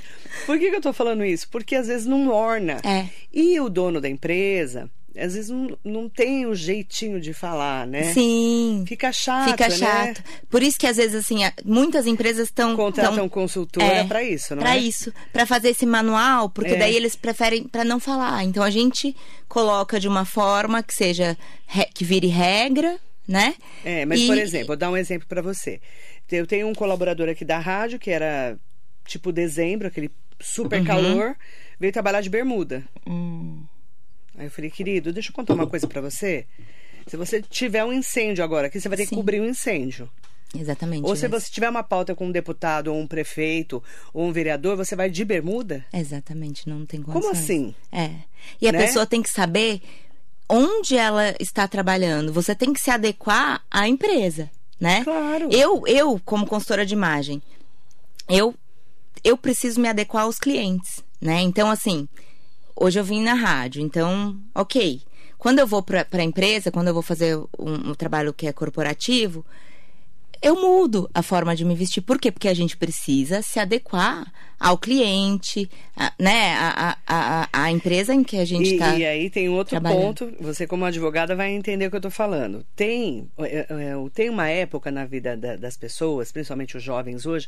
[0.47, 1.47] Por que, que eu tô falando isso?
[1.49, 2.77] Porque às vezes não orna.
[2.83, 3.05] É.
[3.31, 8.13] E o dono da empresa, às vezes não, não tem o jeitinho de falar, né?
[8.13, 8.84] Sim.
[8.88, 9.76] Fica chato, Fica né?
[9.76, 10.24] chato.
[10.50, 14.62] Por isso que às vezes assim, muitas empresas estão Contratam consultora É, pra isso, não
[14.63, 14.80] Pra é?
[14.80, 16.78] isso, pra fazer esse manual, porque É.
[16.78, 18.43] daí eles preferem pra não falar.
[18.43, 19.15] Então a gente
[19.48, 21.38] coloca de uma forma que seja
[21.93, 23.56] que vire regra, né?
[23.86, 25.80] É, mas E- por exemplo, vou dar um exemplo pra você.
[26.32, 28.58] Eu tenho um colaborador aqui da rádio que era
[29.06, 31.36] tipo dezembro, aquele super calor,
[31.80, 32.84] veio trabalhar de bermuda.
[33.08, 33.63] Hum,
[34.39, 36.45] Aí eu falei, querido, deixa eu contar uma coisa pra você.
[37.06, 39.15] Se você tiver um incêndio agora, aqui você vai ter que Sim.
[39.17, 40.10] cobrir um incêndio.
[40.56, 41.06] exatamente.
[41.06, 44.78] Ou se você tiver uma pauta com um deputado, ou um prefeito, ou um vereador,
[44.78, 45.86] você vai de bermuda?
[45.93, 47.38] Exatamente, não tem Como condições.
[47.43, 47.75] assim?
[47.91, 48.12] É.
[48.62, 48.80] E a Né?
[48.80, 49.82] pessoa tem que saber
[50.47, 52.32] onde ela está trabalhando.
[52.34, 54.49] Você tem que se adequar à empresa,
[54.80, 55.04] né?
[55.04, 55.49] Claro.
[55.52, 57.41] Eu, eu como consultora de imagem,
[58.30, 58.56] eu,
[59.23, 61.41] eu preciso me adequar aos clientes, né?
[61.41, 62.08] Então, assim,
[62.80, 65.02] hoje eu vim na rádio, então, ok.
[65.38, 68.52] Quando eu vou para a empresa, quando eu vou fazer um, um trabalho que é
[68.52, 69.46] corporativo,
[70.42, 72.02] eu mudo a forma de me vestir.
[72.02, 72.32] Por quê?
[72.32, 76.54] Porque a gente precisa se adequar ao cliente, a- né?
[76.56, 78.98] A, a, a, empresa em que a gente E, está.
[78.98, 82.65] e aí tem outro ponto, você como advogada vai entender o que eu tô falando.
[82.76, 87.48] Tem, é, é, tem uma época na vida da- das pessoas, principalmente os jovens hoje,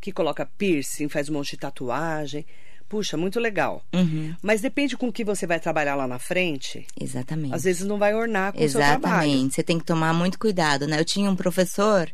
[0.00, 2.44] que coloca piercing, faz um monte de tatuagem.
[2.92, 3.82] Puxa, muito legal.
[3.94, 6.86] Uhum, Mas depende com o que você vai trabalhar lá na frente.
[7.00, 7.54] exatamente.
[7.54, 9.22] Às vezes não vai ornar com o seu trabalho.
[9.24, 9.54] Exatamente.
[9.54, 11.00] Você tem que tomar muito cuidado, né?
[11.00, 12.12] Eu tinha um professor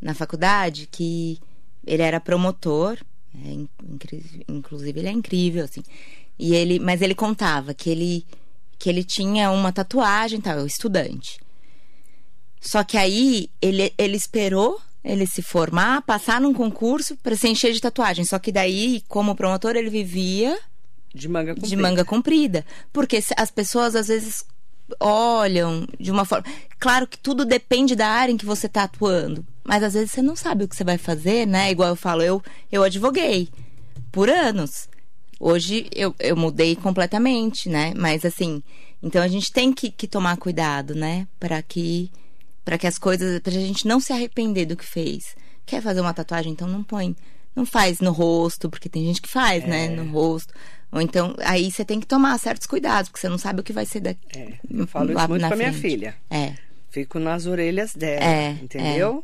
[0.00, 1.38] na faculdade que
[1.86, 2.96] ele era promotor,
[3.34, 3.66] é,
[4.48, 5.82] inclusive ele é incrível, assim.
[6.38, 8.26] E ele, mas ele contava que ele
[8.78, 11.38] que ele tinha uma tatuagem, tal, estudante.
[12.58, 17.72] Só que aí ele, ele esperou ele se formar, passar num concurso para se encher
[17.72, 18.24] de tatuagem.
[18.24, 20.58] Só que daí, como promotor, ele vivia
[21.14, 21.68] De manga comprida.
[21.68, 22.66] de manga comprida.
[22.92, 24.44] Porque as pessoas às vezes
[25.00, 26.44] olham de uma forma.
[26.78, 29.46] Claro que tudo depende da área em que você está atuando.
[29.64, 31.70] Mas às vezes você não sabe o que você vai fazer, né?
[31.70, 33.48] Igual eu falo, eu, eu advoguei
[34.12, 34.88] por anos.
[35.38, 37.92] Hoje eu, eu mudei completamente, né?
[37.96, 38.62] Mas assim,
[39.02, 41.26] então a gente tem que, que tomar cuidado, né?
[41.38, 42.10] Para que
[42.66, 45.34] para que as coisas, pra gente não se arrepender do que fez.
[45.64, 47.14] Quer fazer uma tatuagem, então não põe,
[47.54, 49.66] não faz no rosto, porque tem gente que faz, É.
[49.68, 50.52] né, no rosto.
[50.92, 53.72] Ou então, aí você tem que tomar certos cuidados, porque você não sabe o que
[53.72, 54.20] vai ser daqui.
[54.36, 55.82] É, eu falo lá isso muito na com a minha frente.
[55.82, 56.14] filha.
[56.28, 56.54] É.
[56.90, 59.22] Fico nas orelhas dela, É, entendeu?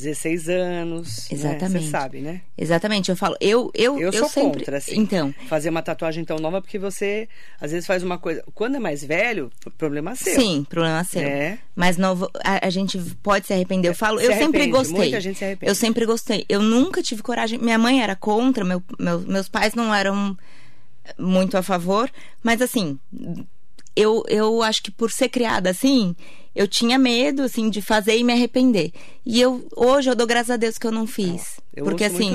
[0.00, 1.28] 16 anos.
[1.30, 1.36] Né?
[1.38, 1.84] Exatamente.
[1.84, 2.40] Você sabe, né?
[2.56, 4.98] Exatamente, eu falo, eu eu Eu, sou sempre contra, assim.
[4.98, 7.28] Então, Fazer uma tatuagem tão nova, porque você,
[7.60, 8.42] às vezes, faz uma coisa.
[8.54, 10.34] Quando é mais velho, problema é seu.
[10.34, 11.22] sim, problema seu.
[11.22, 11.58] É.
[11.76, 13.88] Mas novo, a, a gente pode se arrepender.
[13.88, 14.96] Eu falo, Se eu sempre gostei.
[14.98, 15.70] muita gente se arrepende.
[15.70, 16.44] Eu sempre gostei.
[16.48, 17.58] Eu nunca tive coragem.
[17.58, 20.36] Minha mãe era contra, meu, meu- meus pais não eram
[21.18, 22.10] muito a favor,
[22.42, 22.98] mas assim,
[24.00, 26.14] eu, eu acho que por ser criada assim,
[26.54, 28.92] eu tinha medo assim de fazer e me arrepender.
[29.24, 31.60] E eu hoje eu dou graças a Deus que eu não fiz.
[31.74, 32.30] Eu porque assim,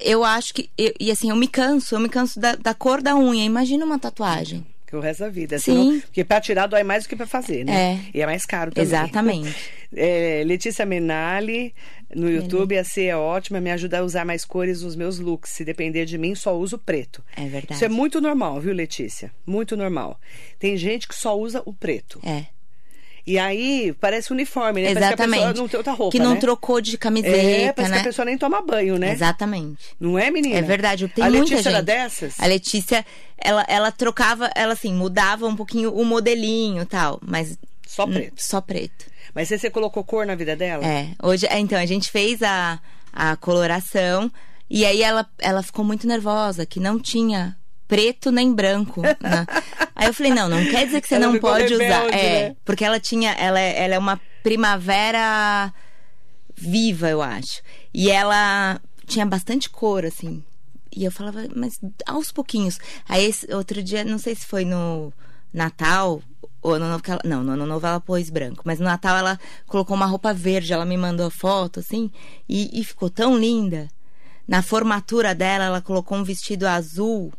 [0.00, 3.00] eu acho que eu- e assim, eu me canso, eu me canso da, da cor
[3.02, 3.44] da unha.
[3.44, 4.66] Imagina uma tatuagem.
[4.86, 5.58] Que o resto da vida.
[5.58, 5.72] Sim.
[5.72, 7.94] senão- porque pra tirar dói mais do que pra fazer, né?
[8.12, 8.18] É.
[8.18, 8.86] E é mais caro também.
[8.88, 9.54] Exatamente.
[9.96, 11.72] É, Letícia Menali,
[12.16, 15.52] no YouTube, a C é ótima, me ajuda a usar mais cores nos meus looks.
[15.52, 17.22] Se depender de mim, só uso preto.
[17.36, 17.74] É verdade.
[17.74, 19.30] Isso é muito normal, viu, Letícia?
[19.46, 20.18] Muito normal.
[20.58, 22.18] Tem gente que só usa o preto.
[22.24, 22.46] É.
[23.26, 24.88] E aí, parece uniforme, né?
[24.88, 25.40] Parece que a Exatamente.
[25.40, 26.40] pessoa não tem outra roupa, que não né?
[26.40, 27.96] trocou de camiseta, É, parece né?
[27.98, 29.12] que a pessoa nem toma banho, né?
[29.12, 29.78] Exatamente.
[29.98, 30.56] Não é, menina?
[30.56, 31.68] É verdade, tem a muita Letícia gente.
[31.74, 32.34] era dessas?
[32.38, 33.04] A Letícia,
[33.38, 38.34] ela, ela trocava, ela assim, mudava um pouquinho o modelinho e tal, mas Só preto.
[38.42, 39.06] só preto.
[39.34, 40.84] Mas você, você colocou cor na vida dela?
[40.86, 42.78] É, hoje, é, então, a gente fez a,
[43.10, 44.30] a coloração
[44.68, 47.56] e aí ela, ela ficou muito nervosa, que não tinha
[47.88, 49.02] preto nem branco.
[49.02, 49.46] né?
[49.94, 51.82] Aí eu falei, não, não quer dizer que você Ela não pode usar.
[51.84, 52.56] rebelde, É, né?
[52.64, 55.72] porque ela tinha, ela, é- ela é uma primavera
[56.54, 57.62] viva, eu acho.
[57.92, 60.42] E ela tinha bastante cor, assim.
[60.96, 62.78] E eu falava, mas aos pouquinhos.
[63.08, 65.12] Aí esse outro dia, não sei se foi no
[65.52, 66.22] Natal
[66.62, 68.62] ou no Ano Novo, que ela- não, no Ano Novo ela pôs branco.
[68.64, 72.10] Mas no Natal ela colocou uma roupa verde, ela me mandou foto, assim,
[72.48, 73.88] e, e ficou tão linda.
[74.46, 77.32] Na formatura dela, ela colocou um vestido azul,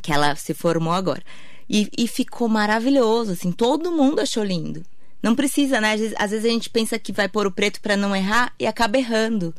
[0.00, 1.22] que ela se formou agora.
[1.68, 4.82] E, e ficou maravilhoso, assim, todo mundo achou lindo.
[5.22, 5.92] Não precisa, né?
[5.92, 8.52] Às vezes, às vezes a gente pensa que vai pôr o preto pra não errar
[8.58, 9.54] e acaba errando.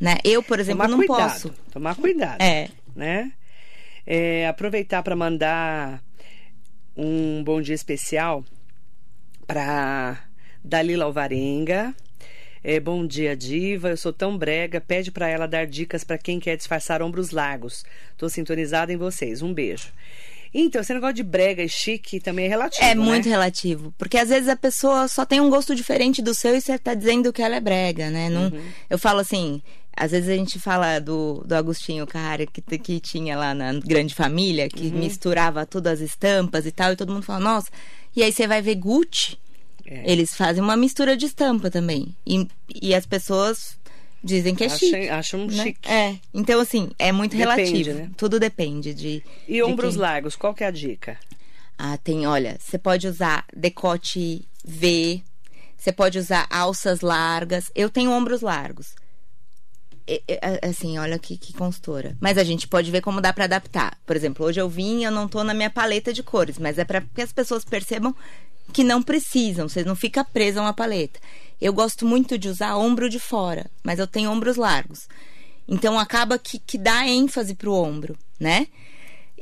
[0.00, 0.18] Né?
[0.24, 1.32] Eu, por exemplo, Tomar não cuidado.
[1.32, 1.54] posso.
[1.72, 2.40] Tomar cuidado.
[2.40, 2.68] É.
[2.94, 3.32] Né?
[4.06, 6.02] É, aproveitar para mandar
[6.96, 8.44] um bom dia especial
[9.46, 10.18] para
[10.64, 11.94] Dalila Alvarenga.
[12.62, 13.88] É, bom dia, diva.
[13.90, 14.80] Eu sou tão brega.
[14.80, 17.84] Pede para ela dar dicas para quem quer disfarçar ombros largos.
[18.18, 19.40] Tô sintonizada em vocês.
[19.42, 19.88] Um beijo.
[20.52, 22.84] Então, esse negócio de brega e chique também é relativo.
[22.84, 23.02] É né?
[23.02, 23.94] muito relativo.
[23.96, 26.92] Porque às vezes a pessoa só tem um gosto diferente do seu e você tá
[26.92, 28.28] dizendo que ela é brega, né?
[28.28, 28.62] Não, Uhum.
[28.90, 29.62] Eu falo assim.
[29.96, 34.14] Às vezes a gente fala do, do Agostinho Carrara, que, que tinha lá na Grande
[34.14, 34.98] Família, que Uhum.
[34.98, 37.68] misturava todas as estampas e tal, e todo mundo fala, nossa.
[38.16, 39.36] E aí você vai ver Gucci,
[39.90, 40.02] É.
[40.10, 42.14] eles fazem uma mistura de estampa também.
[42.26, 42.46] E,
[42.80, 43.76] e as pessoas
[44.22, 45.08] dizem que é Acham- chique.
[45.08, 45.62] acham né?
[45.64, 45.88] chique.
[45.90, 46.16] É.
[46.32, 47.98] Então, assim, é muito Depende, relativo.
[47.98, 48.10] né?
[48.16, 49.22] Tudo depende de.
[49.48, 51.18] E de ombros quem- largos, qual que é a dica?
[51.82, 55.22] ah, tem, olha, você pode usar decote V,
[55.76, 57.70] você pode usar alças largas.
[57.74, 58.94] Eu tenho ombros largos.
[60.06, 60.22] E-
[60.62, 62.16] Assim, olha que, que constora.
[62.20, 63.96] Mas a gente pode ver como dá pra adaptar.
[64.04, 66.84] Por exemplo, hoje eu vim, eu não tô na minha paleta de cores, mas é
[66.84, 68.14] para que as pessoas percebam
[68.70, 71.20] que não precisam, você não fica presa a uma paleta.
[71.60, 75.08] Eu gosto muito de usar ombro de fora, mas eu tenho ombros largos.
[75.68, 78.66] Então acaba que, que dá ênfase pro ombro, né?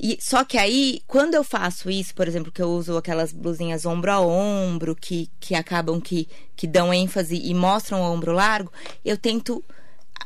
[0.01, 3.85] E, só que aí, quando eu faço isso, por exemplo, que eu uso aquelas blusinhas
[3.85, 8.73] ombro a ombro, que, que acabam que, que dão ênfase e mostram o ombro largo,
[9.05, 9.65] eu tento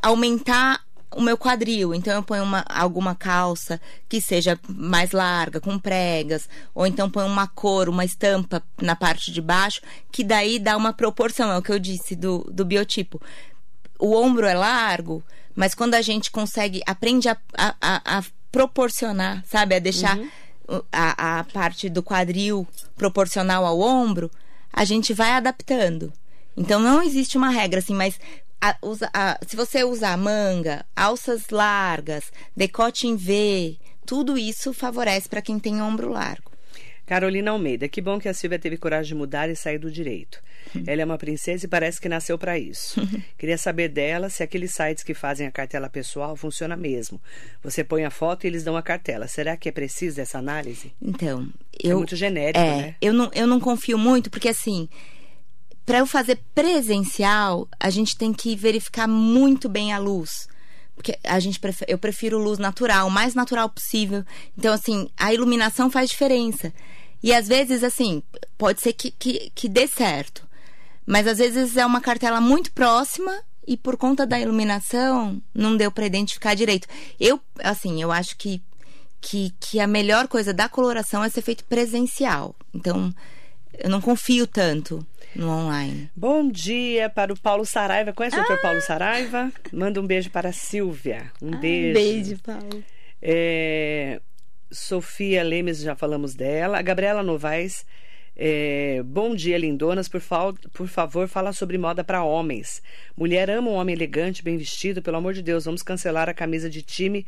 [0.02, 0.84] aumentar
[1.16, 1.94] o meu quadril.
[1.94, 7.27] Então eu ponho uma, alguma calça que seja mais larga, com pregas, ou então ponho
[7.27, 11.62] uma cor, uma estampa na parte de baixo, que daí dá uma proporção, é o
[11.62, 13.20] que eu disse do, do biotipo
[13.98, 15.22] o ombro é largo,
[15.55, 19.75] mas quando a gente consegue, aprende a, a, a- a proporcionar, sabe?
[19.77, 20.18] A deixar
[20.66, 24.29] o- a, a parte do quadril proporcional ao ombro,
[24.72, 26.12] a gente vai adaptando.
[26.57, 28.18] Então não existe uma regra assim, mas
[28.62, 35.29] a- usa- a- se você usar manga, alças largas, decote em V, tudo isso favorece
[35.29, 36.51] para quem tem ombro largo.
[37.05, 40.40] Carolina Almeida, que bom que a Silvia teve coragem de mudar e sair do direito.
[40.87, 43.01] Ela é uma princesa e parece que nasceu para isso.
[43.37, 47.20] Queria saber dela se aqueles sites que fazem a cartela pessoal funciona mesmo.
[47.62, 49.27] Você põe a foto e eles dão a cartela.
[49.27, 50.92] Será que é preciso essa análise?
[51.03, 51.48] Então,
[51.83, 51.98] eu.
[51.98, 52.96] muito genérico, é, né?
[53.01, 54.88] Eu não, eu não confio muito, porque assim,
[55.84, 60.48] para eu fazer presencial, a gente tem que verificar muito bem a luz.
[60.94, 64.24] Porque a gente eu prefiro luz natural, o mais natural possível.
[64.56, 66.72] Então, assim, a iluminação faz diferença.
[67.22, 68.22] E às vezes, assim,
[68.58, 70.46] pode ser que, que, que dê certo.
[71.06, 75.90] Mas às vezes é uma cartela muito próxima e por conta da iluminação não deu
[75.90, 76.86] para identificar direito.
[77.18, 78.62] Eu, assim, eu acho que,
[79.20, 82.54] que, que a melhor coisa da coloração é ser feito presencial.
[82.74, 83.12] Então,
[83.78, 85.04] eu não confio tanto.
[85.34, 86.10] No online.
[86.14, 88.12] Bom dia para o Paulo Saraiva.
[88.12, 88.60] Conhece o Dr.
[88.60, 89.50] Paulo Saraiva?
[89.72, 91.30] Manda um beijo para a Silvia.
[91.40, 91.94] Um beijo.
[91.94, 92.84] Beijo, Paulo.
[93.20, 94.20] É,
[94.70, 96.78] Sofia Lemes, já falamos dela.
[96.78, 97.84] A Gabriela Novaes.
[98.36, 100.08] é, bom dia, lindonas.
[100.08, 102.82] Por, fal- por favor, fala sobre moda para homens.
[103.16, 105.02] Mulher ama um homem elegante, bem vestido.
[105.02, 107.26] Pelo amor de Deus, vamos cancelar a camisa de time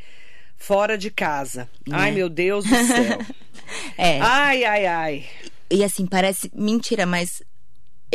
[0.57, 1.69] fora de casa.
[1.91, 3.19] Ai, meu Deus do céu.
[3.97, 4.21] É.
[4.21, 5.25] ai, ai, ai.
[5.71, 7.43] E assim, parece mentira, mas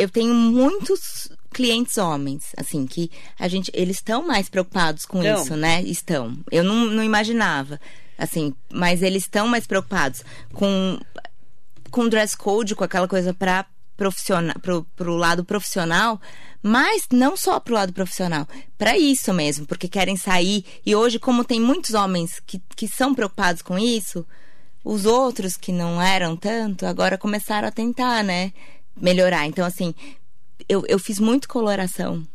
[0.00, 5.42] eu tenho muitos clientes homens, assim, que a gente, eles estão mais preocupados com Estão.
[5.42, 5.82] isso, né?
[5.82, 6.38] Estão.
[6.50, 7.78] Eu não, não imaginava,
[8.16, 10.98] assim, mas eles estão mais preocupados com
[11.90, 16.20] com dress code, com aquela coisa para profissional, pro, pro lado profissional,
[16.62, 18.46] mas não só pro lado profissional,
[18.78, 20.64] para isso mesmo, porque querem sair.
[20.86, 24.24] E hoje, como tem muitos homens que, que são preocupados com isso,
[24.84, 28.52] os outros que não eram tanto, agora começaram a tentar, né?
[29.00, 29.46] Melhorar.
[29.46, 29.94] Então, assim,
[30.68, 32.26] eu, eu fiz muito coloração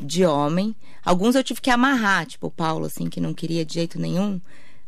[0.00, 0.74] de homem.
[1.04, 4.40] Alguns eu tive que amarrar, tipo o Paulo, assim, que não queria de jeito nenhum.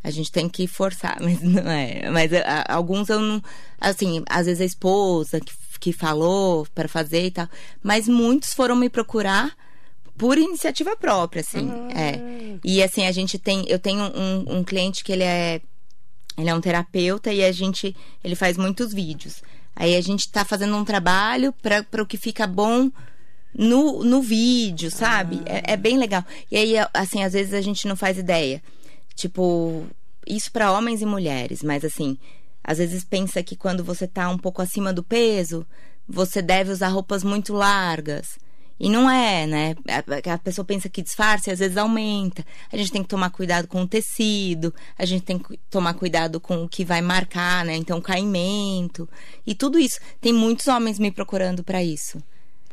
[0.03, 2.11] A gente tem que forçar, mas não é.
[2.11, 3.43] Mas a- alguns eu não.
[3.81, 7.49] Assim, às vezes a esposa que, que falou para fazer e tal.
[7.83, 9.55] Mas muitos foram me procurar
[10.17, 11.71] por iniciativa própria, assim.
[11.95, 12.59] É.
[12.65, 13.65] E assim, a gente tem.
[13.69, 15.61] Eu tenho um, um cliente que ele é.
[16.39, 17.95] Ele é um terapeuta e a gente.
[18.23, 19.43] Ele faz muitos vídeos.
[19.77, 22.91] Aí a gente tá fazendo um trabalho para o que fica bom
[23.55, 25.43] no, no vídeo, sabe?
[25.45, 26.25] É, é bem legal.
[26.51, 28.63] E aí, assim, às vezes a gente não faz ideia.
[29.15, 29.87] Tipo,
[30.27, 32.19] isso para homens e mulheres, mas assim,
[32.65, 35.67] às vezes pensa que quando você tá um pouco acima do peso,
[36.09, 38.39] você deve usar roupas muito largas.
[38.79, 39.75] E não é, né?
[39.89, 42.45] A, a pessoa pensa que disfarce e às vezes aumenta.
[42.71, 46.39] A gente tem que tomar cuidado com o tecido, a gente tem que tomar cuidado
[46.39, 47.75] com o que vai marcar, né?
[47.75, 49.09] Então, caimento.
[49.47, 49.99] E tudo isso.
[50.21, 52.23] Tem muitos homens me procurando para isso.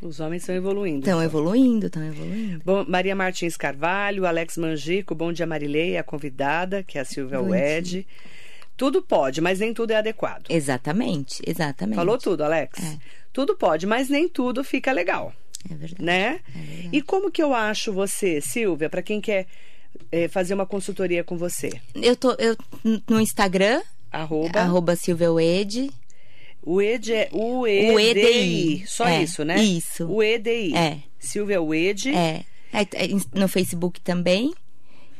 [0.02, 0.98] Os homens estão evoluindo.
[0.98, 2.60] Estão evoluindo, estão evoluindo.
[2.62, 7.40] Bom, Maria Martins Carvalho, Alex Mangico, bom dia Marilei, a convidada, que é a Silvia
[7.40, 8.06] Bom Wed.
[8.76, 10.50] Tudo pode, mas nem tudo é adequado.
[10.50, 11.96] Exatamente, exatamente.
[11.96, 12.78] Falou tudo, Alex?
[12.82, 12.98] É.
[13.32, 15.32] Tudo pode, mas nem tudo fica legal,
[15.70, 16.02] É verdade.
[16.04, 16.40] né?
[16.54, 16.88] É verdade.
[16.92, 19.46] E como que eu acho você, Silvia, para quem quer
[20.12, 21.70] eh, fazer uma consultoria com você?
[21.94, 22.56] Eu tô eu,
[23.08, 25.90] no Instagram, Arroba, arroba Silvia Wade.
[26.62, 28.84] o ED é o EDI.
[28.86, 29.62] Só É, isso, né?
[29.62, 30.06] isso.
[30.06, 30.74] O EDI.
[30.76, 30.98] É.
[31.18, 32.14] Silvia Wed.
[32.14, 32.44] É.
[32.72, 34.52] Aí, é, No Facebook também.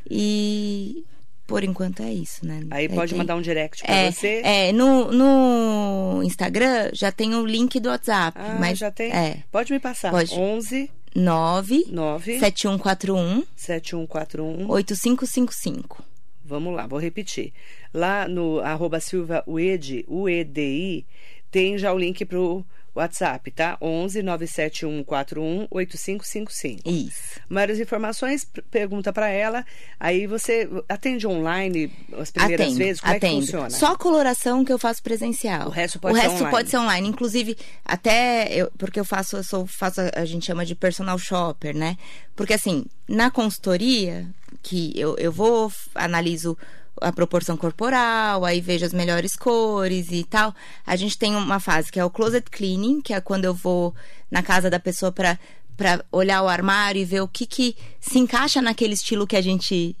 [0.09, 1.03] E
[1.45, 2.61] por enquanto é isso, né?
[2.71, 4.41] Aí pode tem- mandar um direct para é, você.
[4.43, 8.37] É, no, no Instagram já tem o link do WhatsApp.
[8.39, 9.11] Ah, mas já tem?
[9.11, 9.43] É.
[9.51, 10.11] Pode me passar.
[10.11, 10.33] Pode.
[10.33, 16.03] 11 9 9 7141 7141 8555.
[16.43, 17.53] Vamos lá, vou repetir.
[17.93, 21.05] Lá no arroba Silva Uedi, UEDI,
[21.49, 23.77] tem já o link pro WhatsApp, tá?
[23.81, 26.81] 11 97141 8555.
[26.89, 27.39] Isso.
[27.49, 29.65] Maiores informações, pergunta para ela.
[29.99, 33.01] Aí você atende online as primeiras atendo, vezes?
[33.01, 33.33] Como é atendo.
[33.35, 33.69] que funciona?
[33.69, 35.67] Só a coloração que eu faço presencial.
[35.67, 36.51] O resto pode o ser resto online.
[36.51, 37.07] pode ser online.
[37.09, 41.75] Inclusive, até eu, porque eu faço, eu sou, faço, a- gente chama de personal shopper,
[41.75, 41.97] né?
[42.35, 44.27] Porque assim, na consultoria,
[44.63, 46.57] que eu, eu vou, analiso
[47.01, 50.53] a proporção corporal, aí vejo as melhores cores e tal.
[50.85, 53.93] A gente tem uma fase que é o closet cleaning, que é quando eu vou
[54.29, 55.37] na casa da pessoa para
[55.77, 59.41] para olhar o armário e ver o que que se encaixa naquele estilo que a
[59.41, 59.93] gente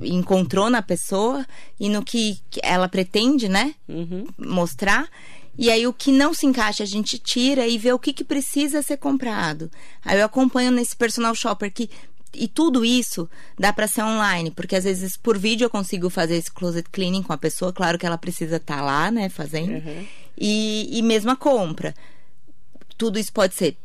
[0.00, 1.46] encontrou na pessoa
[1.78, 3.74] e no que que ela pretende, né?
[3.86, 4.26] Uhum.
[4.38, 5.06] Mostrar.
[5.58, 8.24] E aí o que não se encaixa a gente tira e vê o que, que
[8.24, 9.70] precisa ser comprado.
[10.02, 11.90] Aí eu acompanho nesse personal shopper que
[12.32, 16.36] e tudo isso dá para ser online, porque às vezes por vídeo eu consigo fazer
[16.36, 19.72] esse closet cleaning com a pessoa, claro que ela precisa estar lá, né, fazendo.
[19.72, 20.06] Uhum.
[20.38, 21.94] E, e mesmo a compra.
[22.96, 23.76] Tudo isso pode ser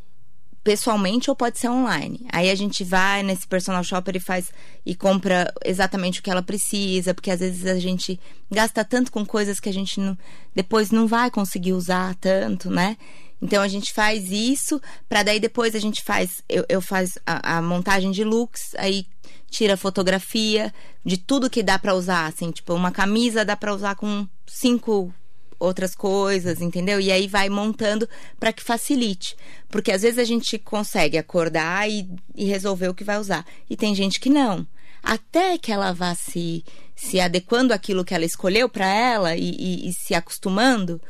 [0.65, 2.25] pessoalmente ou pode ser online.
[2.31, 4.51] Aí a gente vai nesse personal shopper e faz
[4.83, 9.23] e compra exatamente o que ela precisa, porque às vezes a gente gasta tanto com
[9.23, 10.17] coisas que a gente não,
[10.55, 12.97] depois não vai conseguir usar tanto, né?
[13.41, 17.57] Então a gente faz isso, para daí depois a gente faz, eu, eu faço a,
[17.57, 19.05] a montagem de looks, aí
[19.49, 23.95] tira fotografia de tudo que dá para usar, assim, tipo uma camisa dá para usar
[23.95, 25.13] com cinco
[25.59, 26.99] outras coisas, entendeu?
[26.99, 28.07] E aí vai montando
[28.39, 29.35] para que facilite.
[29.69, 33.45] Porque às vezes a gente consegue acordar e, e resolver o que vai usar.
[33.69, 34.67] E tem gente que não.
[35.01, 36.63] Até que ela vá se,
[36.95, 41.01] se adequando àquilo que ela escolheu para ela e, e- e se acostumando,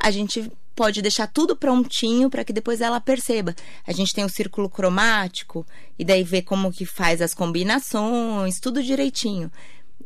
[0.00, 3.54] a gente pode deixar tudo prontinho para que depois ela perceba.
[3.86, 5.66] A gente tem o círculo cromático
[5.98, 9.50] e daí vê como que faz as combinações, tudo direitinho.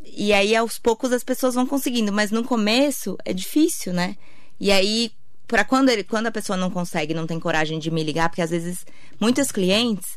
[0.05, 2.13] E aí, aos poucos, as pessoas vão conseguindo.
[2.13, 4.17] Mas no começo é difícil, né?
[4.59, 5.13] E aí,
[5.47, 8.43] para quando ele, quando a pessoa não consegue, não tem coragem de me ligar, porque
[8.43, 8.87] às vezes
[9.21, 10.17] muitas clientes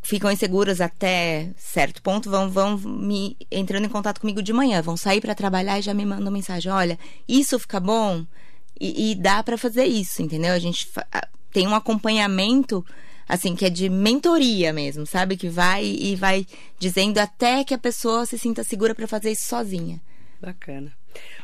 [0.00, 4.96] ficam inseguras até certo ponto, vão, vão me entrando em contato comigo de manhã, vão
[4.96, 8.24] sair para trabalhar e já me mandam mensagem: olha, isso fica bom
[8.82, 10.52] e, e dá para fazer isso, entendeu?
[10.52, 10.90] A gente
[11.52, 12.84] tem um acompanhamento
[13.28, 15.36] assim que é de mentoria mesmo, sabe?
[15.36, 16.44] Que vai e vai
[16.80, 20.02] dizendo até que a pessoa se sinta segura para fazer isso sozinha.
[20.40, 20.92] Bacana.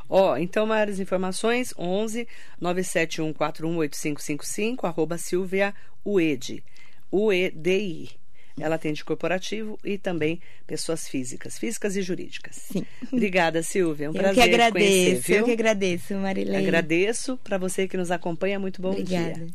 [0.08, 2.26] Ó, então maiores informações 11
[2.60, 5.72] 971418555 arroba Silvia
[6.04, 6.64] Uedi.
[7.12, 8.18] UEDI.
[8.60, 12.56] Ela atende corporativo e também pessoas físicas, físicas e jurídicas.
[12.56, 12.84] Sim.
[13.12, 14.06] Obrigada, Silvia.
[14.06, 15.36] É um eu prazer que agradeço, conhecer, viu?
[15.38, 16.56] Eu que agradeço, Marilene.
[16.56, 18.58] Agradeço para você que nos acompanha.
[18.58, 19.34] Muito bom Obrigada.
[19.34, 19.46] dia.